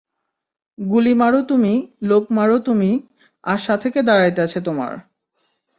[0.77, 1.73] গুলি মারো তুমি,
[2.01, 2.91] লোক মারো তুমি,
[3.43, 4.93] আর সাথে কে দাঁড়ায় তাছে তোমার?